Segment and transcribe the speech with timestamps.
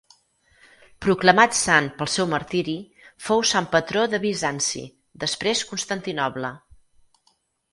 [1.05, 2.75] Proclamat sant pel seu martiri,
[3.27, 4.83] fou sant patró de Bizanci,
[5.25, 6.53] després Constantinoble.